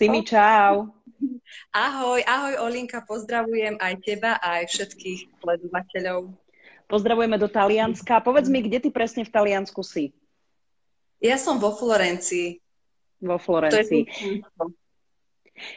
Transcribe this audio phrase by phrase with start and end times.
[0.00, 0.96] Simi, čau.
[1.76, 6.32] Ahoj, ahoj Olinka, pozdravujem aj teba, aj všetkých sledovateľov.
[6.88, 8.24] Pozdravujeme do Talianska.
[8.24, 10.16] Povedz mi, kde ty presne v Taliansku si?
[11.20, 12.64] Ja som vo Florencii.
[13.20, 14.08] Vo Florencii.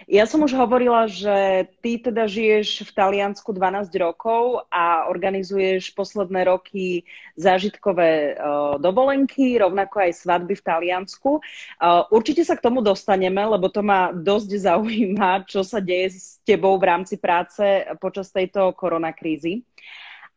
[0.08, 6.48] Ja som už hovorila, že ty teda žiješ v Taliansku 12 rokov a organizuješ posledné
[6.48, 7.04] roky
[7.36, 11.32] zážitkové uh, dovolenky, rovnako aj svadby v Taliansku.
[11.40, 16.40] Uh, určite sa k tomu dostaneme, lebo to ma dosť zaujíma, čo sa deje s
[16.48, 17.64] tebou v rámci práce
[18.00, 19.68] počas tejto koronakrízy.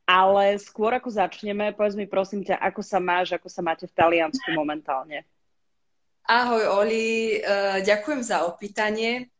[0.06, 3.96] Ale skôr ako začneme, povedz mi prosím ťa, ako sa máš, ako sa máte v
[3.98, 5.26] Taliansku momentálne.
[6.26, 7.38] Ahoj Oli,
[7.86, 9.30] ďakujem za opýtanie.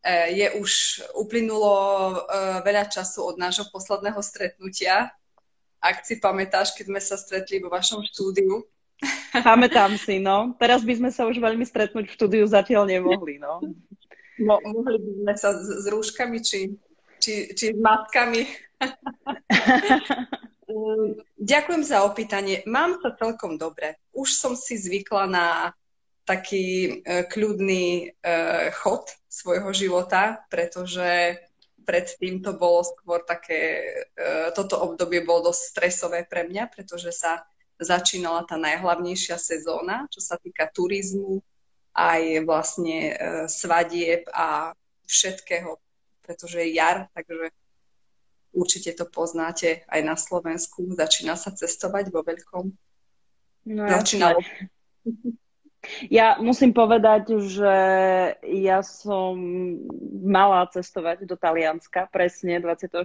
[0.00, 2.16] E, je už uplynulo e,
[2.64, 5.12] veľa času od nášho posledného stretnutia.
[5.80, 8.64] Ak si pamätáš, keď sme sa stretli vo vašom štúdiu.
[9.48, 10.56] Pamätám si, no.
[10.56, 13.60] Teraz by sme sa už veľmi stretnúť v štúdiu zatiaľ nemohli, no.
[14.40, 16.76] Mo- mohli by sme sa s, s rúškami či,
[17.20, 18.44] či, či s matkami.
[21.52, 22.64] Ďakujem za opýtanie.
[22.64, 24.00] Mám sa celkom dobre.
[24.16, 25.46] Už som si zvykla na
[26.30, 26.90] taký e,
[27.26, 28.30] kľudný e,
[28.70, 31.42] chod svojho života, pretože
[31.82, 33.82] predtým to bolo skôr také,
[34.14, 37.42] e, toto obdobie bolo dosť stresové pre mňa, pretože sa
[37.82, 41.42] začínala tá najhlavnejšia sezóna, čo sa týka turizmu,
[41.90, 43.18] aj vlastne
[43.50, 44.70] svadieb a
[45.10, 45.74] všetkého,
[46.22, 47.50] pretože je jar, takže
[48.54, 50.86] určite to poznáte aj na Slovensku.
[50.94, 52.70] Začína sa cestovať vo veľkom.
[53.74, 54.38] No, Začínalo.
[56.12, 57.76] Ja musím povedať, že
[58.44, 59.32] ja som
[60.20, 63.00] mala cestovať do Talianska presne 24.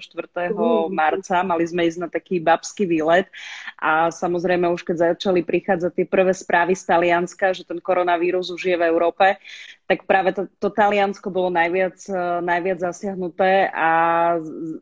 [0.91, 1.35] marca.
[1.47, 3.31] Mali sme ísť na taký babský výlet
[3.79, 8.67] a samozrejme už keď začali prichádzať tie prvé správy z Talianska, že ten koronavírus už
[8.67, 9.39] je v Európe,
[9.87, 11.95] tak práve to, to Taliansko bolo najviac,
[12.43, 13.89] najviac zasiahnuté a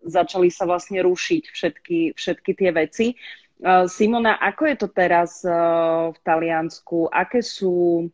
[0.02, 3.08] začali sa vlastne rušiť všetky, všetky tie veci.
[3.62, 5.54] Eh, Simona, ako je to teraz eh,
[6.10, 7.08] v Taliansku?
[7.14, 8.10] Aké sú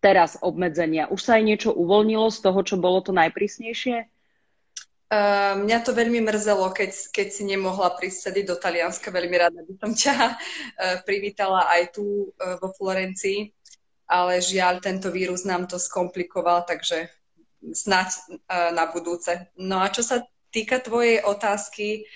[0.00, 1.12] teraz obmedzenia?
[1.12, 4.08] Už sa aj niečo uvoľnilo z toho, čo bolo to najprísnejšie?
[5.14, 9.14] Uh, mňa to veľmi mrzelo, keď, keď si nemohla prísť do Talianska.
[9.14, 10.14] Veľmi rada by som ťa
[11.06, 13.54] privítala aj tu vo Florencii,
[14.10, 17.06] ale žiaľ, tento vírus nám to skomplikoval, takže
[17.62, 18.10] snáď
[18.74, 19.54] na budúce.
[19.54, 22.10] No a čo sa týka tvojej otázky,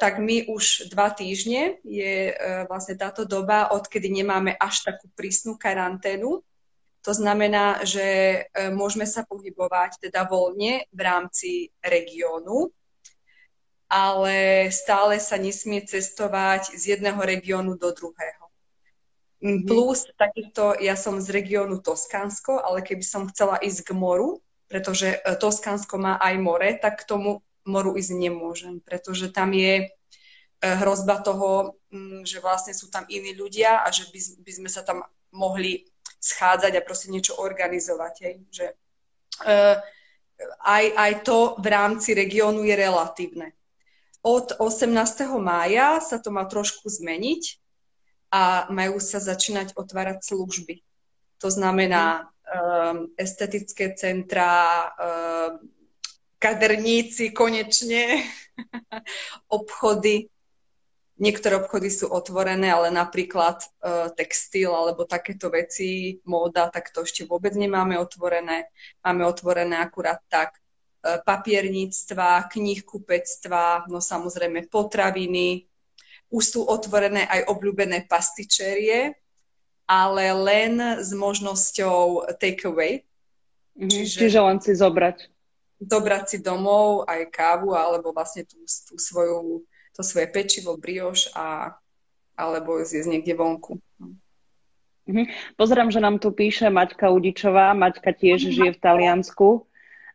[0.00, 5.60] tak my už dva týždne je uh, vlastne táto doba, odkedy nemáme až takú prísnu
[5.60, 6.40] karanténu.
[7.04, 8.06] To znamená, že
[8.48, 11.50] uh, môžeme sa pohybovať teda voľne v rámci
[11.84, 12.72] regiónu,
[13.88, 18.48] ale stále sa nesmie cestovať z jedného regiónu do druhého.
[19.38, 19.70] Mm-hmm.
[19.70, 25.14] Plus, takisto ja som z regiónu Toskánsko, ale keby som chcela ísť k moru, pretože
[25.40, 29.86] Toskánsko má aj more, tak k tomu moru ísť nemôžem, pretože tam je e,
[30.60, 34.80] hrozba toho, mm, že vlastne sú tam iní ľudia a že by, by sme sa
[34.80, 35.84] tam mohli
[36.18, 38.14] schádzať a proste niečo organizovať.
[38.24, 38.34] Hej.
[38.50, 38.66] Že,
[39.46, 39.76] uh,
[40.66, 43.54] aj, aj to v rámci regiónu je relatívne.
[44.22, 44.90] Od 18.
[45.38, 47.42] mája sa to má trošku zmeniť
[48.34, 50.82] a majú sa začínať otvárať služby.
[51.38, 55.62] To znamená um, estetické centra, um,
[56.38, 58.22] kaderníci konečne,
[59.58, 60.30] obchody.
[61.18, 67.26] Niektoré obchody sú otvorené, ale napríklad uh, textil alebo takéto veci, móda, tak to ešte
[67.26, 68.70] vôbec nemáme otvorené.
[69.02, 75.66] Máme otvorené akurát tak uh, papierníctva, knihkupectva, no samozrejme potraviny.
[76.30, 79.18] Už sú otvorené aj obľúbené pastičerie,
[79.90, 83.02] ale len s možnosťou take away.
[83.74, 83.90] Mm-hmm.
[83.90, 85.37] Čiže, Čiže len si zobrať
[85.78, 89.62] zobrať si domov aj kávu alebo vlastne tú, tú svoju,
[89.94, 91.74] to svoje pečivo, brioš a
[92.38, 93.82] alebo zjesť niekde vonku.
[95.10, 95.56] Mhm.
[95.56, 97.74] Pozerám, že nám tu píše Maťka Udičová.
[97.74, 99.66] Maťka tiež žije v Taliansku.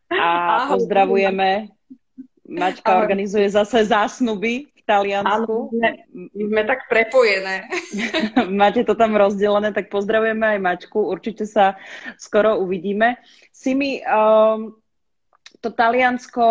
[0.07, 0.24] A
[0.63, 0.77] Ahoj.
[0.77, 1.74] pozdravujeme.
[2.45, 3.01] Maťka Ahoj.
[3.01, 5.74] organizuje zase zásnuby v Taliansku.
[5.74, 5.89] Áno, sme,
[6.30, 7.66] sme tak prepojené.
[8.62, 11.09] Máte to tam rozdelené, tak pozdravujeme aj Maťku.
[11.09, 11.74] Určite sa
[12.21, 13.18] skoro uvidíme.
[13.50, 14.77] Simi, um,
[15.63, 16.45] to Taliansko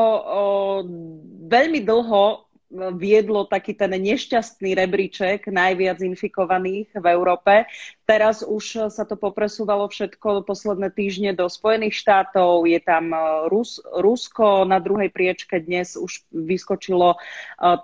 [1.52, 2.48] veľmi dlho
[2.96, 7.68] viedlo taký ten nešťastný rebríček najviac infikovaných v Európe.
[8.08, 13.12] Teraz už sa to popresúvalo všetko posledné týždne do Spojených štátov, je tam
[13.52, 17.20] Rus, Rusko na druhej priečke, dnes už vyskočilo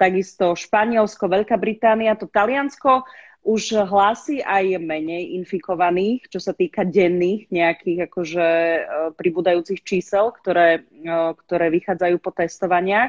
[0.01, 3.05] takisto Španielsko, Veľká Británia, to Taliansko
[3.49, 8.81] už hlási aj menej infikovaných, čo sa týka denných nejakých akože e,
[9.17, 13.09] pribúdajúcich čísel, ktoré, e, ktoré vychádzajú po testovaniach.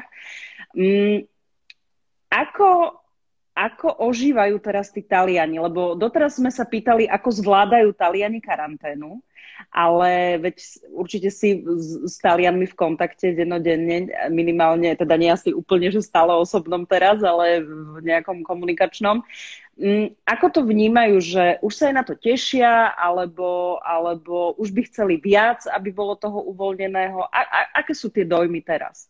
[0.72, 1.28] Mm,
[2.32, 2.96] ako,
[3.52, 5.60] ako ožívajú teraz tí Taliani?
[5.60, 9.20] Lebo doteraz sme sa pýtali, ako zvládajú Taliani karanténu
[9.68, 10.56] ale veď
[10.96, 16.88] určite si s, Talianmi v kontakte dennodenne, minimálne, teda nie asi úplne, že stále osobnom
[16.88, 19.20] teraz, ale v nejakom komunikačnom.
[19.80, 24.84] Mm, ako to vnímajú, že už sa aj na to tešia, alebo, alebo už by
[24.92, 27.24] chceli viac, aby bolo toho uvoľneného?
[27.24, 29.08] A, a, aké sú tie dojmy teraz?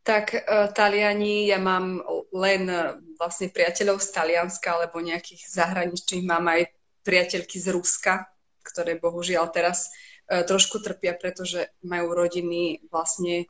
[0.00, 2.00] Tak uh, Taliani, ja mám
[2.32, 6.72] len uh, vlastne priateľov z Talianska, alebo nejakých zahraničných, mám aj
[7.04, 8.24] priateľky z Ruska,
[8.64, 9.92] ktoré bohužiaľ teraz
[10.24, 13.44] e, trošku trpia, pretože majú rodiny vlastne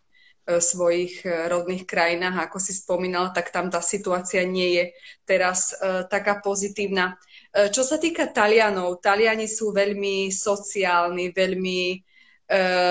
[0.47, 2.49] svojich e, rodných krajinách.
[2.49, 4.85] Ako si spomínala, tak tam tá situácia nie je
[5.25, 7.17] teraz e, taká pozitívna.
[7.55, 12.03] Čo sa týka Talianov, Taliani sú veľmi sociálni, veľmi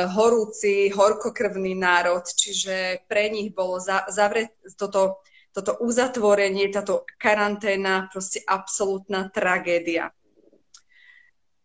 [0.07, 5.19] horúci, horkokrvný národ, čiže pre nich bolo zavre, toto,
[5.51, 10.15] toto uzatvorenie, táto karanténa proste absolútna tragédia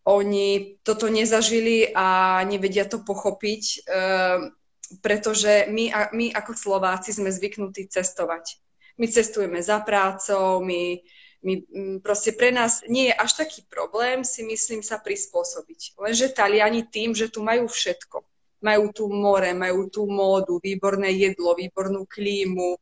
[0.08, 4.56] oni toto nezažili a nevedia to pochopiť, ehm,
[5.04, 8.58] pretože my, my ako Slováci sme zvyknutí cestovať.
[8.98, 10.98] My cestujeme za prácou, my,
[11.46, 11.54] my
[12.02, 15.94] proste pre nás nie je až taký problém, si myslím, sa prispôsobiť.
[15.94, 18.26] Lenže Taliani tým, že tu majú všetko,
[18.58, 22.78] majú tu more, majú tu módu, výborné jedlo, výbornú klímu, e,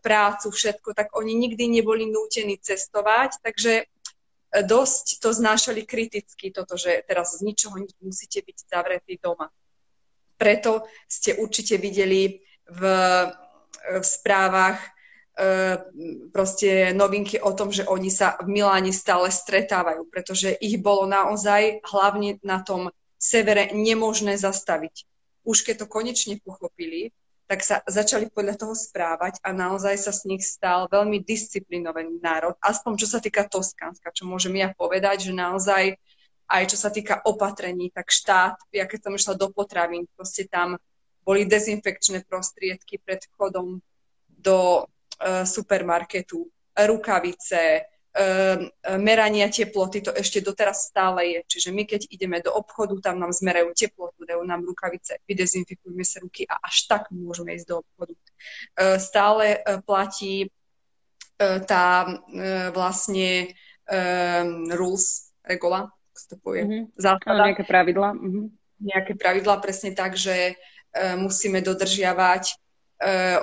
[0.00, 3.84] prácu, všetko, tak oni nikdy neboli nútení cestovať, takže
[4.62, 9.50] dosť to znášali kriticky, toto, že teraz z ničoho nič musíte byť zavretí doma.
[10.44, 12.82] Preto ste určite videli v,
[13.96, 14.88] v správach e,
[16.28, 21.80] proste novinky o tom, že oni sa v Miláne stále stretávajú, pretože ich bolo naozaj
[21.88, 25.08] hlavne na tom severe nemožné zastaviť.
[25.48, 27.16] Už keď to konečne pochopili,
[27.48, 32.56] tak sa začali podľa toho správať a naozaj sa z nich stal veľmi disciplinovaný národ,
[32.60, 35.96] aspoň čo sa týka Toskánska, čo môžem ja povedať, že naozaj
[36.48, 40.76] aj čo sa týka opatrení, tak štát, ja keď som išla do potravín, proste tam
[41.24, 43.80] boli dezinfekčné prostriedky pred vchodom
[44.28, 46.44] do uh, supermarketu,
[46.76, 48.70] rukavice, Ehm,
[49.02, 51.40] merania teploty, to ešte doteraz stále je.
[51.50, 56.22] Čiže my, keď ideme do obchodu, tam nám zmerajú teplotu, dajú nám rukavice, vydezinfikujeme sa
[56.22, 58.14] ruky a až tak môžeme ísť do obchodu.
[58.14, 60.48] Ehm, stále e, platí e,
[61.66, 63.50] tá e, vlastne
[64.72, 66.84] rules, regula, sa to povie, mm-hmm.
[66.94, 67.50] zásada.
[67.50, 68.14] Nejaké pravidla.
[68.14, 68.46] Mm-hmm.
[68.84, 70.54] Nejaké pravidla, presne tak, že
[71.18, 72.54] musíme dodržiavať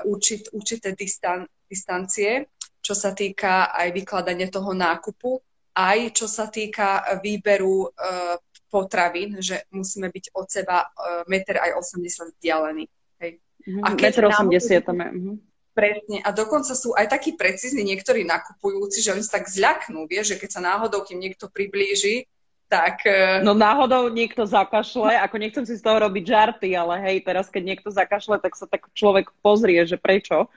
[0.07, 2.47] určit, určité distan, distancie
[2.81, 5.38] čo sa týka aj vykladania toho nákupu,
[5.77, 8.35] aj čo sa týka výberu uh,
[8.68, 12.89] potravín, že musíme byť od seba uh, meter aj 80 vzdialení.
[13.21, 13.31] Hej.
[13.38, 15.09] Mm-hmm, a keď 80 tam je.
[15.13, 15.38] Mm-hmm.
[15.71, 16.19] Presne.
[16.27, 20.35] A dokonca sú aj takí precízni niektorí nakupujúci, že oni sa tak zľaknú, vie, že
[20.35, 22.27] keď sa náhodou kým niekto priblíži,
[22.71, 23.03] tak...
[23.03, 23.44] Uh...
[23.44, 27.75] No náhodou niekto zakašle, ako nechcem si z toho robiť žarty, ale hej, teraz keď
[27.75, 30.47] niekto zakašle, tak sa tak človek pozrie, že prečo.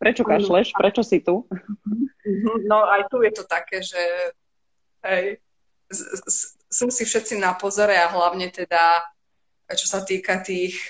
[0.00, 0.72] Prečo kašleš?
[0.72, 1.44] Prečo si tu?
[2.64, 4.00] No aj tu je to také, že
[5.04, 5.42] hej,
[6.72, 9.04] sú si všetci na pozore a hlavne teda,
[9.74, 10.88] čo sa týka tých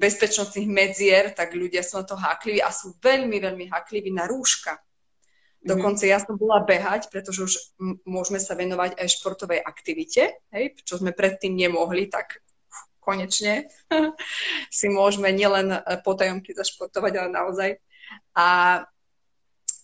[0.00, 4.80] bezpečnostných medzier, tak ľudia sú na to hákliví a sú veľmi, veľmi hákliví na rúška.
[5.64, 5.68] Mhm.
[5.72, 7.52] Dokonca ja som bola behať, pretože už
[8.04, 12.44] môžeme sa venovať aj športovej aktivite, hej, čo sme predtým nemohli, tak
[13.00, 13.68] konečne
[14.72, 15.72] si môžeme nielen
[16.04, 17.70] potajomky zašportovať, ale naozaj
[18.36, 18.84] a,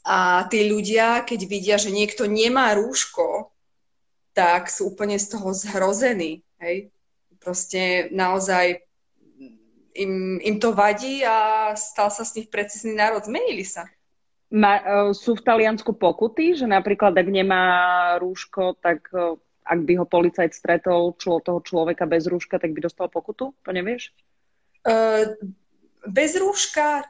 [0.04, 0.16] a
[0.48, 3.52] tí ľudia, keď vidia, že niekto nemá rúško,
[4.32, 6.44] tak sú úplne z toho zhrození.
[6.62, 6.92] Hej?
[7.40, 8.84] Proste naozaj
[9.96, 13.26] im, im to vadí a stal sa z nich precízny národ.
[13.26, 13.88] Zmenili sa.
[14.50, 17.64] Ma, uh, sú v Taliansku pokuty, že napríklad ak nemá
[18.18, 22.82] rúško, tak uh, ak by ho policajt stretol člo, toho človeka bez rúška, tak by
[22.82, 23.54] dostal pokutu?
[23.54, 24.10] To nevieš?
[24.82, 25.38] Uh,
[26.02, 27.06] bez rúška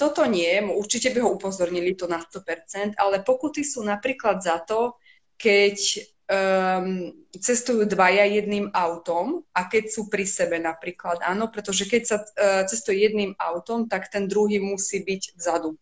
[0.00, 4.96] toto nie, určite by ho upozornili to na 100%, ale pokuty sú napríklad za to,
[5.36, 5.76] keď
[6.24, 12.16] um, cestujú dvaja jedným autom a keď sú pri sebe napríklad, áno, pretože keď sa
[12.16, 15.76] uh, cestuje jedným autom, tak ten druhý musí byť vzadu.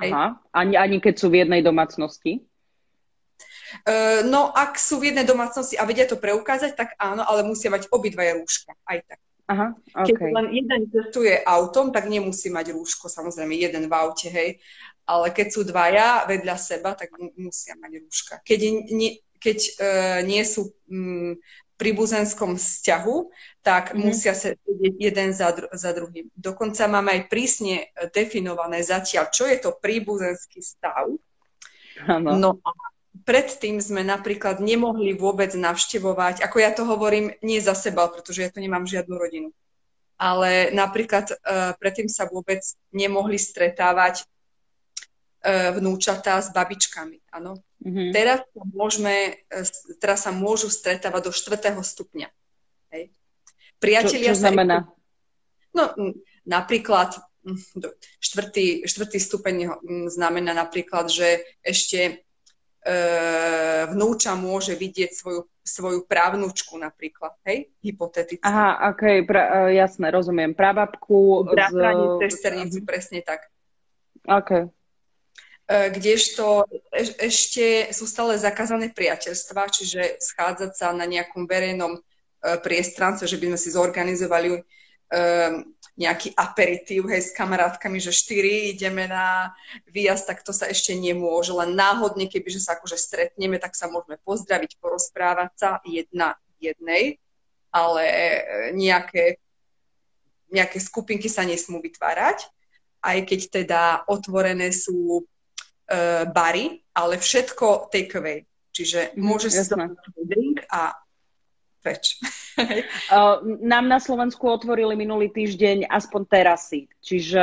[0.00, 2.42] Aha, ani, ani keď sú v jednej domácnosti?
[3.82, 7.70] Uh, no, ak sú v jednej domácnosti a vedia to preukázať, tak áno, ale musia
[7.74, 9.20] mať obidvaja rúška, aj tak.
[9.44, 10.14] Aha, okay.
[10.16, 14.56] Keď len jeden cestuje autom, tak nemusí mať rúško, samozrejme jeden v aute, hej.
[15.04, 18.34] ale keď sú dvaja vedľa seba, tak musia mať rúška.
[18.40, 21.36] Keď, nie, keď uh, nie sú um,
[21.74, 23.16] pri buzenskom vzťahu,
[23.66, 23.98] tak mm.
[23.98, 26.30] musia sa jeden za, dru- za druhým.
[26.38, 31.10] Dokonca máme aj prísne definované zatiaľ, čo je to príbuzenský stav.
[32.06, 32.38] Ano.
[32.38, 32.70] No a
[33.22, 38.50] predtým sme napríklad nemohli vôbec navštevovať, ako ja to hovorím, nie za seba, pretože ja
[38.50, 39.48] tu nemám žiadnu rodinu.
[40.14, 42.62] Ale napríklad uh, predtým sa vôbec
[42.94, 47.18] nemohli stretávať uh, vnúčatá s babičkami.
[47.34, 47.58] Áno.
[47.84, 48.10] Mm-hmm.
[48.16, 49.14] Teraz, sa môžeme,
[49.52, 49.60] e,
[50.00, 52.32] teraz sa môžu stretávať do štvrtého stupňa.
[52.96, 53.12] Hej.
[53.76, 54.88] Priatelia čo, čo znamená?
[55.76, 55.92] No,
[56.48, 57.20] napríklad
[58.24, 59.54] štvrtý, štvrtý stupeň
[60.08, 62.12] znamená napríklad, že ešte e,
[63.92, 68.40] vnúča môže vidieť svoju, svoju právnučku napríklad, hej, hypoteticky.
[68.40, 70.56] Aha, ok, pra, e, jasné, rozumiem.
[70.56, 71.52] Prábabku.
[71.52, 72.32] Bratranicu, z...
[72.32, 73.44] sesternicu, presne tak.
[74.24, 74.72] Ok.
[75.64, 82.00] E, kdežto ešte sú stále zakázané priateľstva, čiže schádzať sa na nejakom verejnom e,
[82.60, 84.60] priestranstve, že by sme si zorganizovali e,
[85.96, 89.56] nejaký aperitív, hej, s kamarátkami, že štyri ideme na
[89.88, 91.56] výjazd, tak to sa ešte nemôže.
[91.56, 97.20] Len náhodne, kebyže sa akože stretneme, tak sa môžeme pozdraviť, porozprávať sa jedna jednej,
[97.68, 98.04] ale
[98.72, 99.36] nejaké,
[100.48, 102.48] nejaké skupinky sa nesmú vytvárať,
[103.04, 105.28] aj keď teda otvorené sú
[105.90, 108.46] uh, bary, ale všetko take away.
[108.74, 109.74] Čiže mm, môžeš si
[110.26, 110.98] drink a
[111.84, 112.18] preč.
[113.72, 116.88] Nám na Slovensku otvorili minulý týždeň aspoň terasy.
[117.04, 117.42] Čiže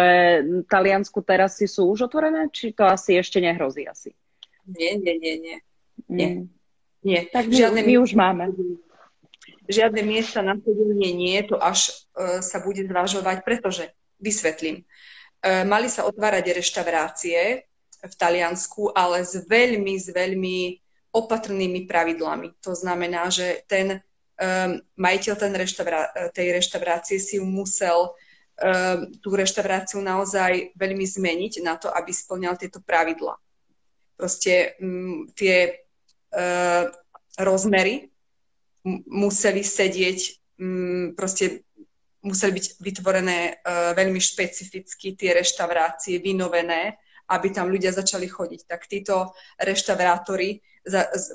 [0.65, 2.49] taliansku terasy sú už otvorené?
[2.49, 4.17] Či to asi ešte nehrozí asi?
[4.65, 5.57] Nie, nie, nie, nie.
[6.09, 6.29] Nie.
[6.33, 6.43] Mm.
[7.05, 7.19] nie.
[7.29, 8.43] Tak my, Žiadne my už máme.
[9.69, 15.87] Žiadne miesta na sedenie nie, to až uh, sa bude zvažovať, pretože, vysvetlím, uh, mali
[15.87, 17.70] sa otvárať reštaurácie,
[18.01, 20.81] v Taliansku, ale s veľmi, s veľmi
[21.11, 22.57] opatrnými pravidlami.
[22.65, 23.99] To znamená, že ten
[24.41, 31.75] um, majiteľ ten reštaurá- tej reštaurácie si musel um, tú reštauráciu naozaj veľmi zmeniť na
[31.77, 33.37] to, aby splňal tieto pravidla.
[34.17, 35.83] Proste um, tie
[36.33, 36.89] uh,
[37.37, 38.09] rozmery
[38.87, 40.19] m- museli sedieť,
[40.57, 41.67] um, proste
[42.23, 46.95] museli byť vytvorené uh, veľmi špecificky tie reštaurácie, vynovené,
[47.31, 48.67] aby tam ľudia začali chodiť.
[48.67, 50.59] Tak títo reštaurátori,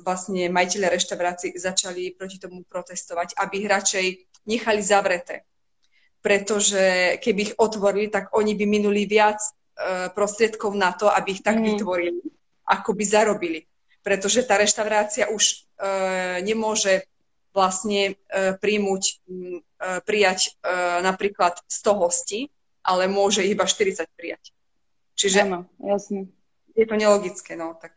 [0.04, 4.06] vlastne majiteľe reštaurácií začali proti tomu protestovať, aby ich radšej
[4.44, 5.48] nechali zavreté.
[6.20, 9.50] Pretože keby ich otvorili, tak oni by minuli viac e,
[10.10, 11.64] prostriedkov na to, aby ich tak mm.
[11.64, 12.22] vytvorili,
[12.66, 13.60] ako by zarobili.
[14.02, 15.54] Pretože tá reštaurácia už e,
[16.42, 17.06] nemôže
[17.54, 18.14] vlastne e,
[18.58, 19.12] príjmuť, e,
[20.02, 22.40] prijať e, napríklad 100 hostí,
[22.84, 24.55] ale môže iba 40 prijať.
[25.16, 26.28] Čiže Áno, jasne.
[26.76, 27.96] je to nelogické, no, tak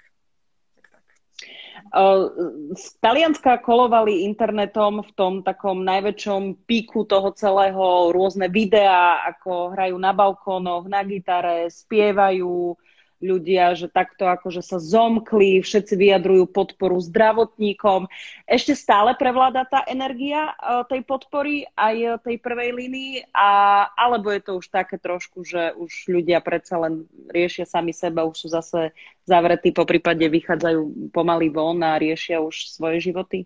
[2.75, 9.97] z Talianska kolovali internetom v tom takom najväčšom píku toho celého rôzne videá, ako hrajú
[9.97, 12.77] na balkónoch, na gitare, spievajú,
[13.19, 18.07] ľudia, že takto akože sa zomkli, všetci vyjadrujú podporu zdravotníkom.
[18.47, 24.41] Ešte stále prevláda tá energia e, tej podpory aj tej prvej línii, a, alebo je
[24.41, 28.95] to už také trošku, že už ľudia predsa len riešia sami seba, už sú zase
[29.27, 33.45] zavretí, po prípade vychádzajú pomaly von a riešia už svoje životy?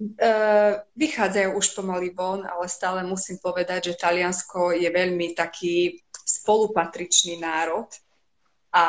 [0.00, 7.36] Uh, vychádzajú už pomaly von, ale stále musím povedať, že Taliansko je veľmi taký spolupatričný
[7.36, 7.84] národ
[8.70, 8.84] a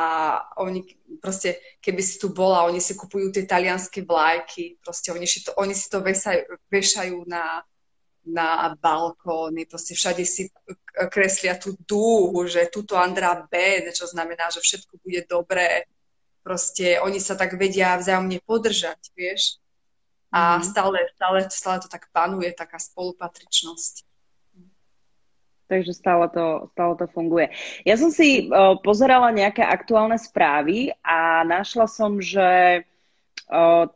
[0.62, 0.86] oni
[1.18, 5.58] proste, keby si tu bola, oni si kupujú tie talianské vlajky, proste oni si to,
[5.58, 7.66] oni si to vesajú, vešajú na,
[8.30, 10.54] na balkóny, proste všade si
[11.10, 15.90] kreslia tú dúhu, že tuto Andra Ben, čo znamená, že všetko bude dobré.
[16.46, 19.58] Proste oni sa tak vedia vzájomne podržať, vieš.
[20.30, 20.64] A mm.
[20.64, 24.11] stále, stále, stále to tak panuje, taká spolupatričnosť
[25.72, 27.48] takže stále to, stále to funguje.
[27.88, 32.84] Ja som si uh, pozerala nejaké aktuálne správy a našla som, že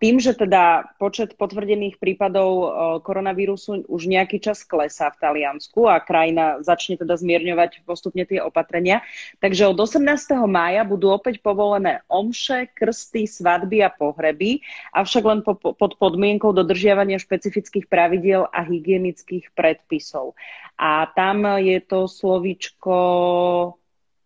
[0.04, 2.76] tým, že teda počet potvrdených prípadov
[3.08, 9.00] koronavírusu už nejaký čas klesá v Taliansku a krajina začne teda zmierňovať postupne tie opatrenia,
[9.40, 10.04] takže od 18.
[10.52, 14.60] mája budú opäť povolené omše, krsty, svadby a pohreby,
[14.92, 20.36] avšak len po, pod podmienkou dodržiavania špecifických pravidiel a hygienických predpisov.
[20.76, 22.96] A tam je to slovíčko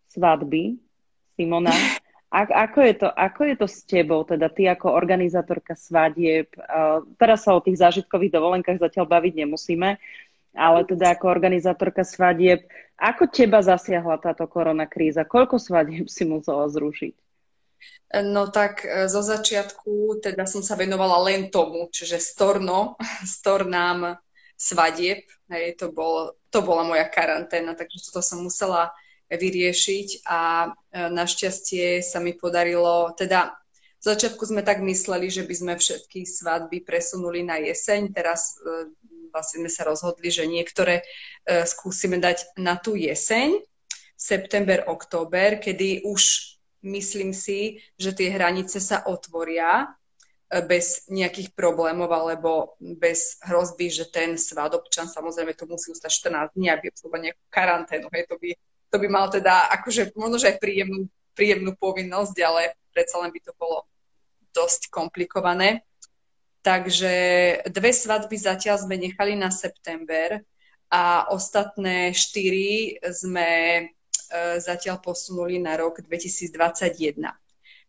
[0.10, 0.82] svadby,
[1.38, 1.70] Simona.
[2.30, 6.54] A, ako, je to, ako je to s tebou, teda ty ako organizátorka svadieb?
[6.62, 9.98] Uh, teraz sa o tých zážitkových dovolenkách zatiaľ baviť nemusíme,
[10.54, 12.70] ale teda ako organizátorka svadieb,
[13.02, 15.26] ako teba zasiahla táto korona kríza?
[15.26, 17.16] Koľko svadieb si musela zrušiť?
[18.30, 22.98] No tak e, zo začiatku teda som sa venovala len tomu, čiže storno,
[23.38, 24.18] stornám
[24.60, 28.92] svadieb, hej, to, bol, to bola moja karanténa, takže toto som musela
[29.30, 30.70] vyriešiť a e,
[31.14, 33.54] našťastie sa mi podarilo, teda
[34.00, 38.90] v začiatku sme tak mysleli, že by sme všetky svadby presunuli na jeseň, teraz e,
[39.30, 41.06] vlastne sme sa rozhodli, že niektoré
[41.46, 43.62] skúsime dať na tú jeseň,
[44.20, 46.22] september, október, kedy už
[46.84, 49.88] myslím si, že tie hranice sa otvoria
[50.52, 56.12] e, bez nejakých problémov alebo bez hrozby, že ten svadobčan samozrejme to musí ustať
[56.52, 58.08] 14 dní, aby absolvoval nejakú karanténu.
[58.12, 58.52] Hej, to, by,
[58.90, 61.06] to by mal teda akože možno, že aj príjemnú,
[61.38, 63.86] príjemnú povinnosť, ale predsa len by to bolo
[64.54, 65.86] dosť komplikované.
[66.60, 67.14] Takže
[67.72, 70.44] dve svadby zatiaľ sme nechali na september
[70.92, 73.48] a ostatné štyri sme
[74.30, 77.18] E, zatiaľ posunuli na rok 2021.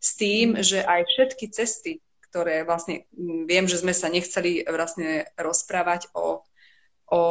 [0.00, 2.00] S tým, že aj všetky cesty,
[2.32, 3.04] ktoré vlastne,
[3.44, 6.40] viem, že sme sa nechceli vlastne rozprávať o,
[7.10, 7.22] o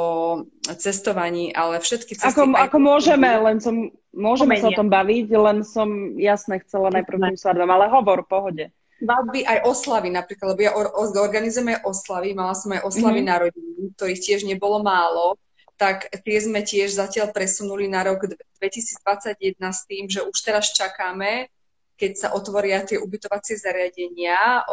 [0.76, 2.28] cestovaní, ale všetky cesty...
[2.36, 7.32] Ako, ako môžeme, len som, môžeme sa o tom baviť, len som jasne chcela najprv
[7.32, 8.76] tým svadbám, ale hovor, pohode.
[9.00, 10.76] Svadby aj oslavy napríklad, lebo ja
[11.16, 13.32] organizujeme oslavy, mala som aj oslavy mm-hmm.
[13.32, 15.40] narodín, ktorých tiež nebolo málo
[15.80, 18.28] tak tie sme tiež zatiaľ presunuli na rok
[18.60, 21.48] 2021 s tým, že už teraz čakáme,
[21.96, 24.68] keď sa otvoria tie ubytovacie zariadenia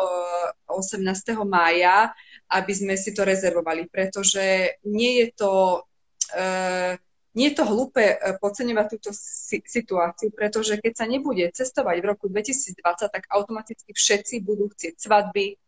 [0.67, 1.07] 18.
[1.47, 2.11] mája,
[2.47, 5.55] aby sme si to rezervovali, pretože nie je to,
[6.31, 6.99] e,
[7.35, 9.11] nie je to hlúpe e, podceňovať túto
[9.67, 12.79] situáciu, pretože keď sa nebude cestovať v roku 2020,
[13.11, 15.59] tak automaticky všetci budú chcieť svadby,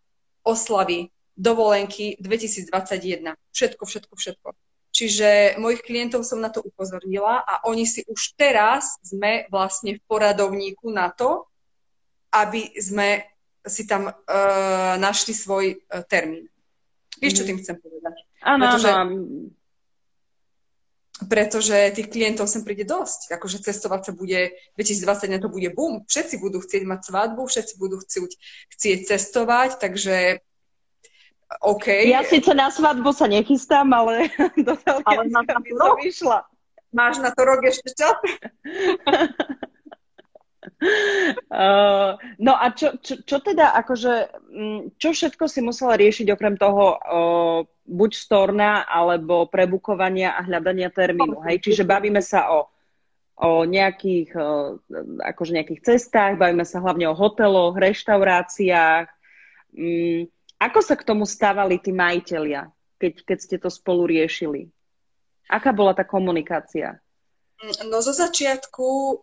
[0.46, 3.34] oslavy, dovolenky 2021.
[3.54, 4.48] Všetko, všetko, všetko.
[4.88, 10.04] Čiže mojich klientov som na to upozornila a oni si už teraz sme vlastne v
[10.10, 11.46] poradovníku na to,
[12.34, 13.22] aby sme
[13.62, 16.48] si tam uh, našli svoj uh, termín.
[17.18, 17.48] Vieš, čo mhm.
[17.50, 18.16] tým chcem povedať?
[18.42, 19.14] Áno, pretože, áno.
[21.18, 23.34] Pretože tých klientov sem príde dosť.
[23.34, 26.06] Akože cestovať sa bude, 2020 na to bude boom.
[26.06, 28.32] Všetci budú chcieť mať svadbu, všetci budú chcieť,
[28.70, 30.38] chcieť cestovať, takže
[31.64, 31.86] OK.
[32.06, 34.28] Ja síce na svadbu sa nechystám, ale
[34.66, 36.38] do Talianska by som vyšla.
[36.88, 38.16] Máš na to rok ešte čas?
[40.78, 44.14] Uh, no a čo, čo, čo teda, akože,
[44.46, 50.94] mm, čo všetko si musela riešiť okrem toho uh, buď storna, alebo prebukovania a hľadania
[50.94, 51.58] termínu, hej?
[51.58, 52.70] Čiže bavíme sa o,
[53.42, 54.78] o nejakých, uh,
[55.26, 59.10] akože nejakých cestách, bavíme sa hlavne o hoteloch, reštauráciách,
[59.74, 64.66] um, ako sa k tomu stávali tí majiteľia, keď, keď ste to spolu riešili?
[65.46, 66.98] Aká bola tá komunikácia?
[67.86, 69.16] No zo začiatku e,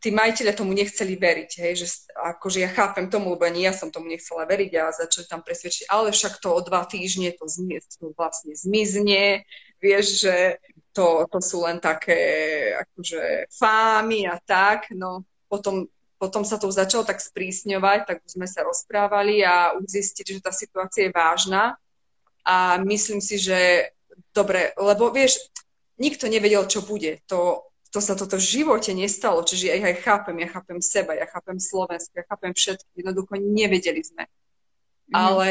[0.00, 3.88] tí majiteľia tomu nechceli veriť, hej, že akože ja chápem tomu, lebo ani ja som
[3.88, 7.80] tomu nechcela veriť a začali tam presvedčiť, ale však to o dva týždne to, zmi,
[7.80, 9.46] to vlastne zmizne,
[9.80, 10.60] vieš, že
[10.92, 12.20] to, to sú len také
[12.80, 18.48] akože fámy a tak, no potom potom sa to začalo tak sprísňovať, tak už sme
[18.48, 21.76] sa rozprávali a už zistili, že tá situácia je vážna.
[22.40, 23.92] A myslím si, že
[24.32, 25.36] dobre, lebo vieš,
[26.00, 27.20] nikto nevedel, čo bude.
[27.28, 31.24] To, to sa toto v živote nestalo, čiže ja aj chápem, ja chápem seba, ja
[31.24, 34.28] chápem Slovensko, ja chápem všetky, jednoducho nevedeli sme.
[35.08, 35.14] Mm.
[35.16, 35.48] Ale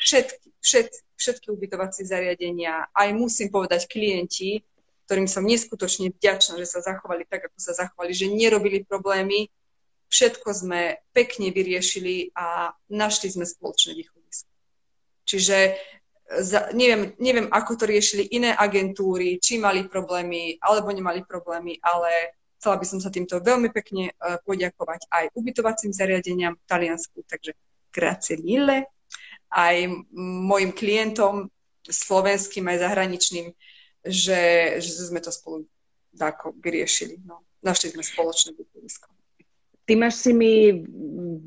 [0.00, 4.64] všetky, všetky, všetky ubytovacie zariadenia, aj musím povedať klienti,
[5.04, 9.52] ktorým som neskutočne vďačná, že sa zachovali tak, ako sa zachovali, že nerobili problémy,
[10.12, 14.52] Všetko sme pekne vyriešili a našli sme spoločné východisko.
[15.24, 15.56] Čiže
[16.40, 22.38] za, neviem, neviem, ako to riešili iné agentúry, či mali problémy, alebo nemali problémy, ale
[22.56, 27.52] chcela by som sa týmto veľmi pekne uh, poďakovať aj ubytovacím zariadeniam v Taliansku, takže
[27.92, 28.88] grazie mille,
[29.52, 29.76] aj
[30.16, 31.52] mojim klientom,
[31.84, 33.52] slovenským aj zahraničným,
[34.06, 34.42] že,
[34.80, 35.66] že sme to spolu
[36.14, 37.20] dáko vyriešili.
[37.26, 37.44] No.
[37.62, 39.10] Našli sme spoločné východisko.
[39.92, 40.80] Ty máš si mi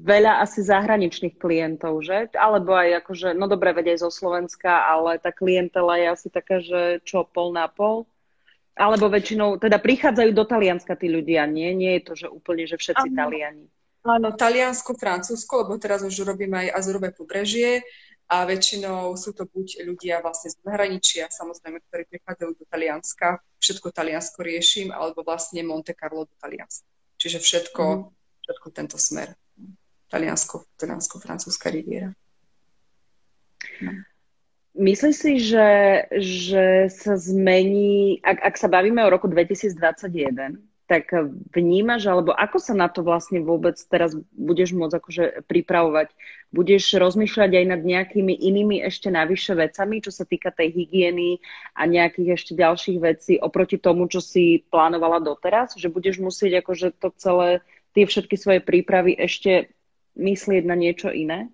[0.05, 2.29] veľa asi zahraničných klientov, že?
[2.37, 6.61] Alebo aj akože, no dobre, veď aj zo Slovenska, ale tá klientela je asi taká,
[6.61, 8.05] že čo, pol na pol?
[8.77, 11.73] Alebo väčšinou, teda prichádzajú do Talianska tí ľudia, nie?
[11.73, 13.17] Nie je to, že úplne, že všetci ano.
[13.17, 13.65] Taliani.
[14.05, 17.81] Áno, Taliansko, Francúzsko, lebo teraz už robíme aj Azorové pobrežie
[18.29, 23.89] a väčšinou sú to buď ľudia vlastne z zahraničia, samozrejme, ktorí prichádzajú do Talianska, všetko
[23.89, 26.85] Taliansko riešim, alebo vlastne Monte Carlo do Talianska.
[27.17, 29.33] Čiže všetko, mm všetko tento smer.
[30.13, 32.13] Taliansko, Taliansko, francúzska riviera.
[33.81, 33.91] No.
[34.75, 35.69] Myslíš si, že,
[36.19, 41.09] že sa zmení, ak, ak sa bavíme o roku 2021, tak
[41.49, 46.13] vnímaš, alebo ako sa na to vlastne vôbec teraz budeš môcť akože pripravovať?
[46.53, 51.41] Budeš rozmýšľať aj nad nejakými inými ešte navyše vecami, čo sa týka tej hygieny
[51.73, 55.73] a nejakých ešte ďalších vecí oproti tomu, čo si plánovala doteraz?
[55.73, 59.71] Že budeš musieť akože to celé, tie všetky svoje prípravy ešte
[60.19, 61.49] myslieť na niečo iné?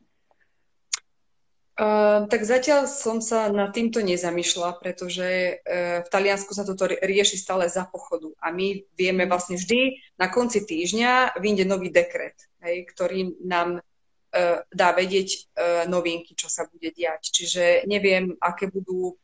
[1.81, 7.41] Uh, tak zatiaľ som sa nad týmto nezamýšľala, pretože uh, v Taliansku sa toto rieši
[7.41, 9.29] stále za pochodu a my vieme mhm.
[9.31, 15.47] vlastne vždy na konci týždňa vyjde nový dekret, hej, ktorý nám uh, dá vedieť
[15.87, 17.33] novinky, čo sa bude diať.
[17.33, 19.17] Čiže neviem, aké budú,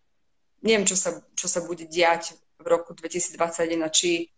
[0.63, 4.33] neviem, čo sa, čo sa bude diať v roku 2021, či,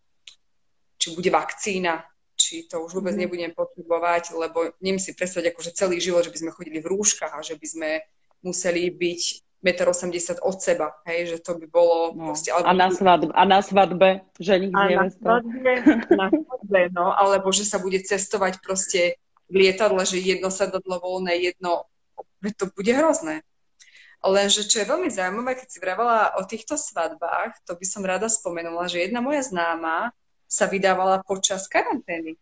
[1.00, 2.09] či bude vakcína,
[2.50, 3.22] či to už vôbec mm.
[3.22, 7.38] nebudem potrebovať, lebo neviem si predstaviť akože celý život, že by sme chodili v rúškach
[7.38, 7.90] a že by sme
[8.42, 9.22] museli byť
[9.62, 12.32] 1,80 m od seba, hej, že to by bolo no.
[12.32, 12.50] proste...
[12.50, 12.66] Alebo...
[12.66, 14.10] A, na svadbe, a na svadbe,
[14.40, 15.74] že nikto A na svadbe,
[16.16, 19.20] na svadbe, no, alebo že sa bude cestovať proste
[19.52, 21.86] v lietadle, že jedno sedadlo voľné, jedno...
[22.40, 23.44] To bude hrozné.
[24.24, 28.32] Lenže čo je veľmi zaujímavé, keď si vravala o týchto svadbách, to by som rada
[28.32, 30.16] spomenula, že jedna moja známa
[30.50, 32.34] sa vydávala počas karantény.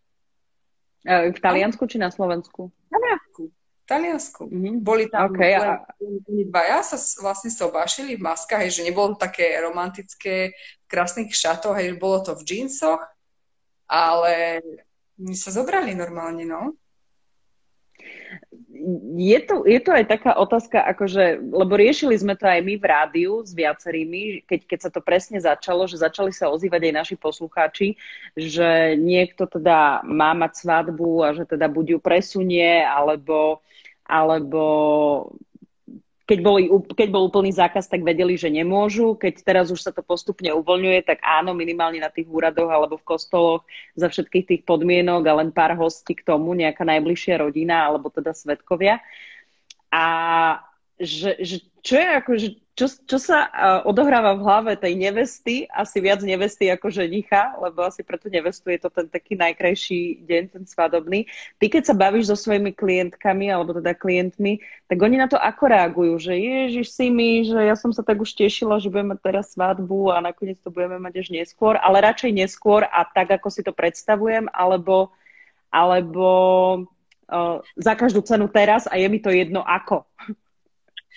[1.04, 2.72] E, v Taliansku či na Slovensku?
[2.72, 3.42] V Taliansku.
[3.52, 4.42] V Taliansku.
[4.48, 4.76] Mm-hmm.
[4.80, 5.84] Boli tam okay, a...
[6.48, 12.00] dvaja sa vlastne sobášili v maskách, hej, že nebolo také romantické v krásnych šatoch, hej,
[12.00, 13.04] bolo to v džínsoch,
[13.84, 14.64] ale
[15.20, 16.72] my sa zobrali normálne, no
[19.18, 22.84] je to, je to aj taká otázka, akože, lebo riešili sme to aj my v
[22.86, 27.16] rádiu s viacerými, keď, keď sa to presne začalo, že začali sa ozývať aj naši
[27.18, 27.98] poslucháči,
[28.38, 33.60] že niekto teda má mať svadbu a že teda buď ju presunie, alebo,
[34.06, 34.62] alebo
[36.28, 39.16] keď, boli, keď bol úplný zákaz, tak vedeli, že nemôžu.
[39.16, 43.08] Keď teraz už sa to postupne uvoľňuje, tak áno, minimálne na tých úradoch alebo v
[43.08, 43.64] kostoloch
[43.96, 48.36] za všetkých tých podmienok a len pár hostí k tomu, nejaká najbližšia rodina alebo teda
[48.36, 49.00] svetkovia.
[49.88, 50.04] A
[50.98, 53.50] že, že čo je ako, že čo, čo sa
[53.82, 58.70] odohráva v hlave tej nevesty, asi viac nevesty ako ženicha, lebo asi pre tú nevestu
[58.70, 61.26] je to ten taký najkrajší deň, ten svadobný.
[61.58, 65.64] Ty, keď sa bavíš so svojimi klientkami, alebo teda klientmi, tak oni na to ako
[65.66, 69.58] reagujú, že ježiš si mi, že ja som sa tak už tešila, že budeme teraz
[69.58, 73.66] svadbu a nakoniec to budeme mať až neskôr, ale radšej neskôr a tak, ako si
[73.66, 75.10] to predstavujem, alebo,
[75.74, 76.30] alebo
[77.26, 80.06] uh, za každú cenu teraz a je mi to jedno ako.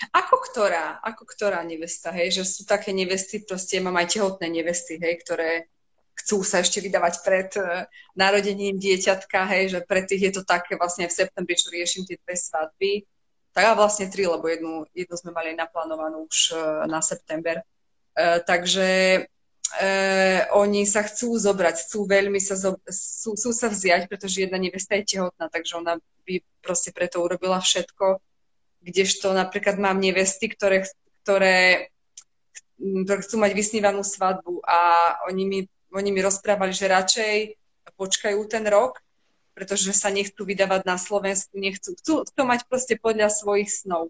[0.09, 4.97] Ako ktorá, ako ktorá nevesta, hej, že sú také nevesty, proste mám aj tehotné nevesty,
[4.97, 5.69] hej, ktoré
[6.17, 7.85] chcú sa ešte vydávať pred uh,
[8.17, 12.17] narodením dieťatka, hej, že pre tých je to také vlastne v septembri, čo riešim tie
[12.17, 12.91] dve svadby,
[13.51, 17.61] tak a vlastne tri, lebo jednu, jednu sme mali naplánovanú už uh, na september.
[18.15, 18.89] Uh, takže
[19.27, 24.57] uh, oni sa chcú zobrať, chcú veľmi sa, zo, chcú, chcú sa vziať, pretože jedna
[24.57, 28.21] nevesta je tehotná, takže ona by proste preto urobila všetko,
[28.81, 30.89] kdežto napríklad mám nevesty, ktoré,
[31.23, 31.89] ktoré,
[32.81, 34.79] ktoré chcú mať vysnívanú svadbu a
[35.29, 35.59] oni mi,
[35.93, 37.35] oni mi rozprávali, že radšej
[37.93, 38.97] počkajú ten rok,
[39.53, 44.09] pretože sa nechcú vydávať na Slovensku, nechcú, chcú, chcú mať proste podľa svojich snov.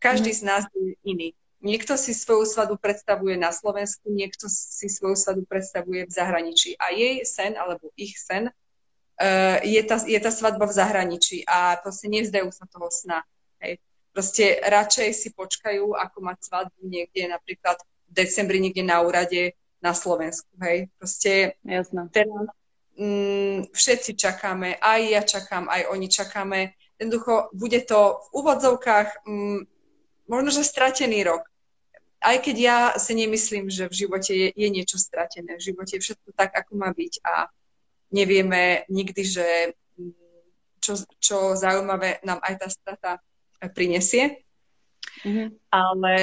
[0.00, 0.38] Každý mm.
[0.40, 1.36] z nás je iný.
[1.60, 6.72] Niekto si svoju svadbu predstavuje na Slovensku, niekto si svoju svadbu predstavuje v zahraničí.
[6.80, 11.76] A jej sen, alebo ich sen, uh, je, tá, je tá svadba v zahraničí a
[11.84, 13.20] proste nevzdajú sa toho sna.
[13.60, 13.76] Hej
[14.12, 17.78] proste radšej si počkajú, ako mať svadbu niekde napríklad
[18.10, 20.92] v decembri niekde na úrade na Slovensku, hej.
[21.00, 22.12] Proste Jasné.
[22.12, 22.52] teraz
[23.00, 26.60] mm, všetci čakáme, aj ja čakám, aj oni čakáme.
[27.00, 29.60] Jednoducho bude to v úvodzovkách mm,
[30.28, 31.48] možno, že stratený rok.
[32.20, 35.56] Aj keď ja si nemyslím, že v živote je, je niečo stratené.
[35.56, 37.48] V živote je všetko tak, ako má byť a
[38.12, 40.12] nevieme nikdy, že mm,
[40.84, 43.10] čo, čo zaujímavé nám aj tá strata
[43.68, 44.40] prinesie.
[45.26, 45.48] Mm-hmm.
[45.68, 46.14] Ale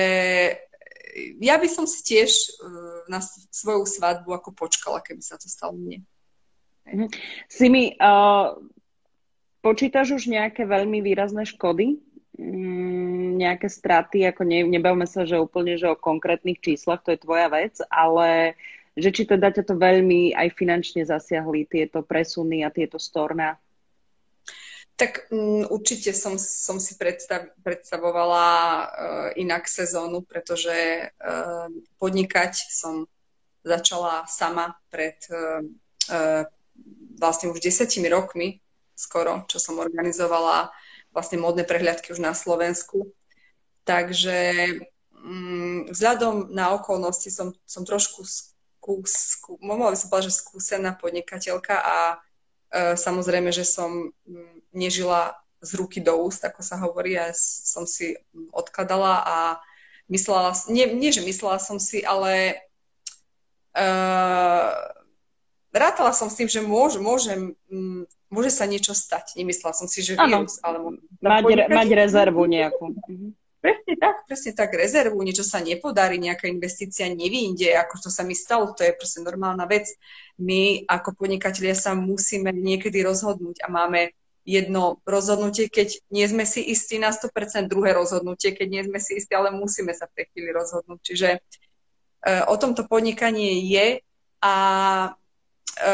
[1.37, 3.21] ja by som si tiež uh, na
[3.53, 6.01] svoju svadbu ako počkala, keby sa to stalo mne.
[6.87, 7.09] Mm-hmm.
[7.51, 8.57] Si mi, uh,
[9.61, 11.99] počítaš už nejaké veľmi výrazné škody?
[12.37, 17.23] Mm, nejaké straty, ako ne, nebavme sa, že úplne že o konkrétnych číslach, to je
[17.25, 18.53] tvoja vec, ale
[18.93, 23.57] že či teda ťa to veľmi aj finančne zasiahli tieto presuny a tieto storná?
[24.97, 28.85] Tak um, určite som, som si predstav, predstavovala uh,
[29.37, 30.73] inak sezónu, pretože
[31.13, 31.69] uh,
[32.01, 33.05] podnikať som
[33.61, 35.61] začala sama pred uh,
[36.09, 36.49] uh,
[37.21, 38.57] vlastne už desiatimi rokmi
[38.97, 40.73] skoro, čo som organizovala
[41.13, 43.13] vlastne modné prehliadky už na Slovensku.
[43.85, 44.37] Takže
[45.13, 50.97] mm, vzhľadom na okolnosti som, som trošku skús, skú, mohla by som povedať, že skúsená
[50.97, 51.95] podnikateľka a
[52.73, 58.13] samozrejme, že som mm, nežila z ruky do úst, ako sa hovorí, a som si
[58.53, 59.37] odkladala a
[60.11, 62.61] myslela, nie, nie že myslela som si, ale
[63.73, 64.69] uh,
[65.73, 67.33] rátala som s tým, že môže, môže,
[67.69, 69.35] mm, môže sa niečo stať.
[69.39, 70.99] Nemyslela som si, že vírus, ale...
[71.21, 72.93] Mať, re, mať rezervu nejakú.
[73.57, 78.37] Presne tak, presne tak, rezervu, niečo sa nepodarí, nejaká investícia nevýjde, ako to sa mi
[78.37, 79.89] stalo, to je proste normálna vec.
[80.37, 84.13] My ako podnikatelia sa musíme niekedy rozhodnúť a máme
[84.47, 89.19] jedno rozhodnutie, keď nie sme si istí na 100%, druhé rozhodnutie, keď nie sme si
[89.19, 90.99] istí, ale musíme sa v tej chvíli rozhodnúť.
[91.03, 91.39] Čiže e,
[92.47, 93.87] o tomto podnikanie je
[94.39, 94.55] a
[95.83, 95.91] e,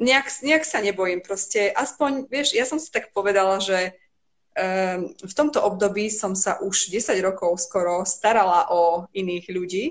[0.00, 1.68] nejak, nejak sa nebojím proste.
[1.76, 4.00] Aspoň, vieš, ja som si tak povedala, že
[5.20, 9.84] v tomto období som sa už 10 rokov skoro starala o iných ľudí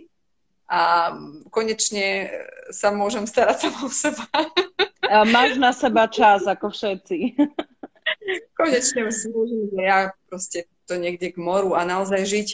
[0.70, 1.10] a
[1.50, 2.30] konečne
[2.70, 4.26] sa môžem starať sama o seba.
[5.10, 7.34] A máš na seba čas, ako všetci.
[8.60, 12.48] Konečne si môžem, že ja proste to niekde k moru a naozaj žiť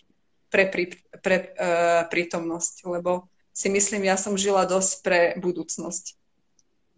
[0.48, 0.84] pre, pre,
[1.20, 6.16] pre uh, prítomnosť, lebo si myslím, ja som žila dosť pre budúcnosť.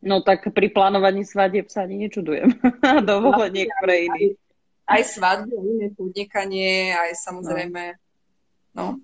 [0.06, 2.54] No tak pri plánovaní svadieb sa ani nečudujem.
[3.10, 4.38] Dovolenie pre iných
[4.88, 8.00] aj svadby, aj iné podnikanie, aj samozrejme,
[8.74, 8.96] no.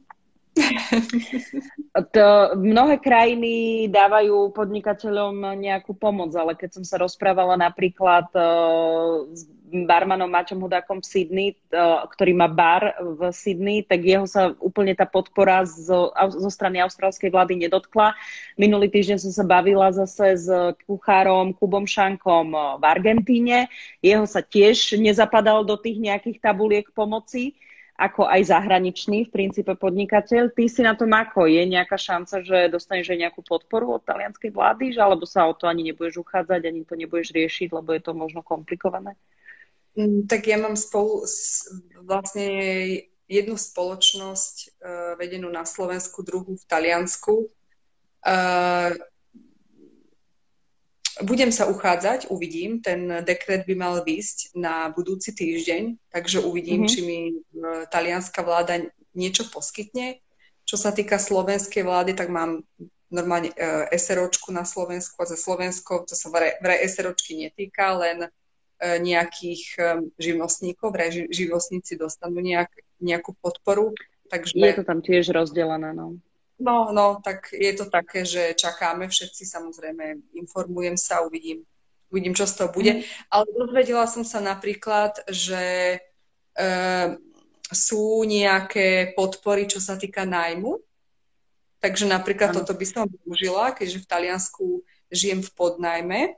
[2.13, 2.26] To,
[2.58, 10.30] mnohé krajiny dávajú podnikateľom nejakú pomoc, ale keď som sa rozprávala napríklad uh, s barmanom
[10.30, 15.10] Mačom Hudákom v Sydney, uh, ktorý má bar v Sydney, tak jeho sa úplne tá
[15.10, 18.13] podpora zo, zo strany austrálskej vlády nedotkla.
[18.58, 20.50] Minulý týždeň som sa bavila zase s
[20.86, 23.70] kuchárom Kubom Šankom v Argentíne.
[24.06, 27.58] Jeho sa tiež nezapadal do tých nejakých tabuliek pomoci
[28.04, 30.52] ako aj zahraničný v princípe podnikateľ.
[30.52, 31.48] Ty si na tom ako?
[31.48, 35.56] Je nejaká šanca, že dostaneš aj nejakú podporu od talianskej vlády, že alebo sa o
[35.56, 39.16] to ani nebudeš uchádzať, ani to nebudeš riešiť, lebo je to možno komplikované?
[39.96, 41.24] Mm, tak ja mám spolu
[42.04, 42.48] vlastne
[43.32, 44.70] jednu spoločnosť uh,
[45.16, 47.48] vedenú na Slovensku, druhú v Taliansku.
[48.24, 48.92] Uh,
[51.21, 52.82] budem sa uchádzať, uvidím.
[52.82, 56.93] Ten dekret by mal výsť na budúci týždeň, takže uvidím, mm-hmm.
[56.93, 57.34] či mi e,
[57.93, 58.82] talianská vláda
[59.13, 60.17] niečo poskytne.
[60.65, 62.63] Čo sa týka slovenskej vlády, tak mám
[63.13, 68.26] normálne uh, SROčku na Slovensku a za Slovensko, to sa vraj, vraj SROčky netýka, len
[68.26, 69.78] uh, nejakých
[70.17, 73.93] živnostníkov, vraj ži, živnostníci dostanú nejak, nejakú podporu.
[74.34, 74.58] Takže...
[74.58, 76.17] Je to tam tiež rozdelené, no.
[76.63, 81.67] No, no, tak je to také, že čakáme všetci, samozrejme, informujem sa, uvidím,
[82.08, 82.93] uvidím, čo z toho bude.
[82.93, 83.02] Mm.
[83.28, 85.99] Ale dozvedela som sa napríklad, že
[86.56, 86.67] e,
[87.67, 90.80] sú nejaké podpory, čo sa týka nájmu.
[91.84, 92.63] Takže napríklad ano.
[92.63, 94.65] toto by som využila, keďže v Taliansku
[95.12, 96.19] žijem v podnajme.
[96.23, 96.32] E,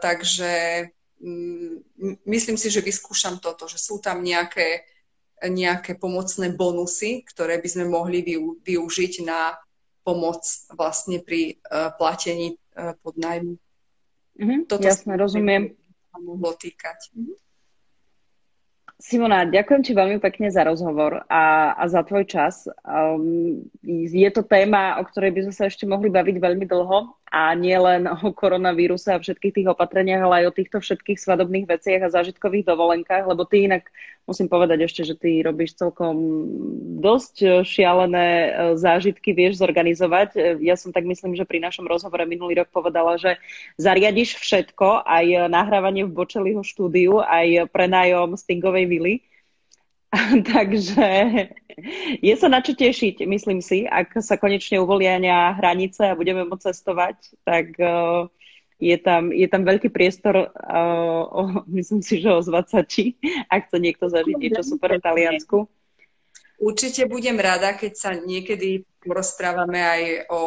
[0.00, 0.52] takže
[1.20, 1.76] mm,
[2.24, 4.88] myslím si, že vyskúšam toto, že sú tam nejaké
[5.48, 8.22] nejaké pomocné bonusy, ktoré by sme mohli
[8.62, 9.58] využiť na
[10.02, 10.42] pomoc
[10.74, 13.54] vlastne pri uh, platení uh, podnajmu.
[14.38, 15.74] Mm-hmm, Toto jasne, rozumiem.
[16.18, 17.14] mohlo týkať.
[17.14, 17.36] Mm-hmm.
[19.02, 22.70] Simona, ďakujem ti veľmi pekne za rozhovor a, a za tvoj čas.
[22.86, 27.56] Um, je to téma, o ktorej by sme sa ešte mohli baviť veľmi dlho a
[27.56, 32.04] nie len o koronavíruse a všetkých tých opatreniach, ale aj o týchto všetkých svadobných veciach
[32.04, 33.88] a zážitkových dovolenkách, lebo ty inak,
[34.28, 36.12] musím povedať ešte, že ty robíš celkom
[37.00, 40.28] dosť šialené e, zážitky, vieš zorganizovať.
[40.36, 43.40] E, ja som tak myslím, že pri našom rozhovore minulý rok povedala, že
[43.80, 49.14] zariadiš všetko, aj nahrávanie v Bočeliho štúdiu, aj prenájom Stingovej vily.
[50.52, 51.08] Takže
[52.20, 53.88] je sa na čo tešiť, myslím si.
[53.88, 55.16] Ak sa konečne uvolia
[55.56, 57.16] hranice a budeme môcť cestovať,
[57.48, 58.28] tak uh,
[58.76, 61.42] je tam, je tam veľký priestor, uh, o,
[61.78, 63.16] myslím si, že ozvať sa či,
[63.54, 65.64] ak to niekto zažiť niečo super v Taliansku.
[66.62, 70.40] Určite budem rada, keď sa niekedy porozprávame aj o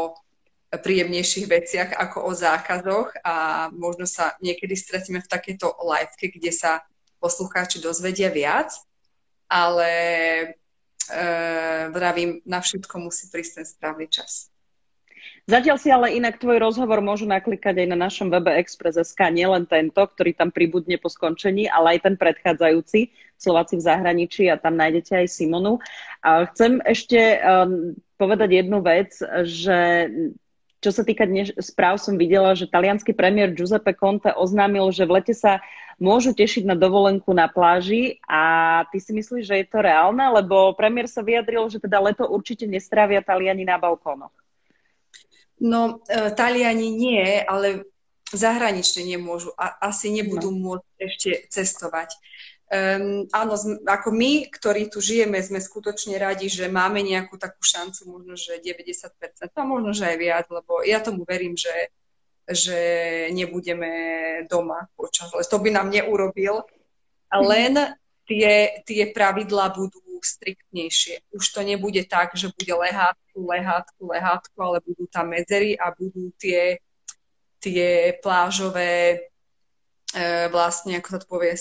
[0.71, 6.83] príjemnejších veciach ako o zákazoch a možno sa niekedy stretíme v takejto live, kde sa
[7.19, 8.71] poslucháči dozvedia viac
[9.49, 9.91] ale
[11.09, 14.49] e, na všetko musí prísť ten správny čas.
[15.45, 20.01] Zatiaľ si ale inak tvoj rozhovor môžu naklikať aj na našom webe Express.sk, nielen tento,
[20.01, 25.21] ktorý tam pribudne po skončení, ale aj ten predchádzajúci, Slováci v zahraničí a tam nájdete
[25.21, 25.77] aj Simonu.
[26.25, 29.13] A chcem ešte um, povedať jednu vec,
[29.45, 30.09] že
[30.85, 35.17] čo sa týka dnes správ, som videla, že talianský premiér Giuseppe Conte oznámil, že v
[35.17, 35.65] lete sa
[35.97, 40.21] môžu tešiť na dovolenku na pláži a ty si myslíš, že je to reálne?
[40.21, 44.29] Lebo premiér sa vyjadril, že teda leto určite nestrávia Taliani na balkónoch.
[45.57, 47.89] No, e, Taliani nie, ale
[48.29, 50.77] zahranične nemôžu a asi nebudú no.
[50.77, 52.13] môcť ešte cestovať.
[52.65, 53.53] Um, áno,
[53.85, 58.57] ako my, ktorí tu žijeme, sme skutočne radi, že máme nejakú takú šancu, možno, že
[58.57, 61.93] 90%, a možno, že aj viac, lebo ja tomu verím, že,
[62.49, 62.79] že
[63.29, 63.91] nebudeme
[64.49, 66.65] doma počas To by nám neurobil.
[67.29, 67.45] Mhm.
[67.45, 67.73] len
[68.25, 71.21] tie, tie pravidlá budú striktnejšie.
[71.37, 76.33] Už to nebude tak, že bude lehátku, lehátku, lehátku, ale budú tam medzery a budú
[76.41, 76.81] tie,
[77.61, 79.17] tie plážové e,
[80.49, 81.53] vlastne, ako to povie,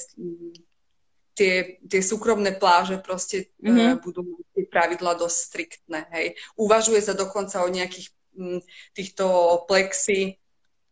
[1.34, 3.98] tie, tie súkromné pláže proste mm-hmm.
[3.98, 6.00] uh, budú tie pravidla dosť striktné.
[6.14, 6.38] Hej.
[6.54, 8.62] Uvažuje sa dokonca o nejakých m,
[8.94, 9.26] týchto
[9.66, 10.38] plexi,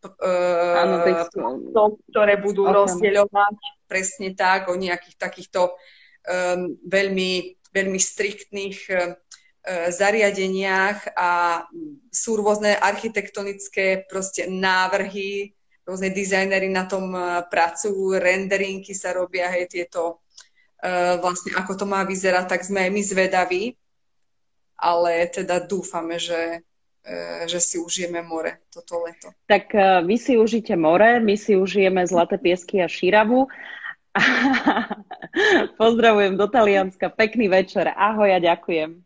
[0.02, 0.96] uh, Áno,
[2.11, 2.74] ktoré budú okay.
[2.74, 9.14] rozdeľovať presne tak, o nejakých takýchto um, veľmi, veľmi striktných uh,
[9.94, 11.62] zariadeniach a
[12.11, 15.55] sú rôzne architektonické proste návrhy,
[15.87, 17.14] rôzne dizajnery na tom
[17.46, 20.21] pracujú, renderingy sa robia, hej, tieto
[21.22, 23.64] vlastne ako to má vyzerať, tak sme aj my zvedaví,
[24.82, 26.66] ale teda dúfame, že,
[27.06, 29.30] eh, že si užijeme more toto leto.
[29.46, 33.46] Tak eh, vy si užite more, my si užijeme Zlaté piesky a Šíravu.
[35.80, 39.00] Pozdravujem do Talianska, pekný večer, ahoj a ďakujem.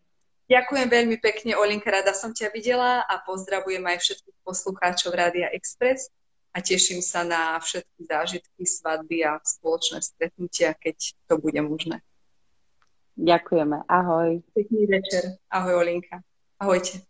[0.46, 6.06] Ďakujem veľmi pekne, Olinka, rada som ťa videla a pozdravujem aj všetkých poslucháčov Rádia Express
[6.56, 12.00] a teším sa na všetky zážitky, svadby a spoločné stretnutia, keď to bude možné.
[13.20, 13.84] Ďakujeme.
[13.84, 14.40] Ahoj.
[14.56, 15.36] Pekný večer.
[15.52, 16.24] Ahoj, Olinka.
[16.56, 17.04] Ahojte.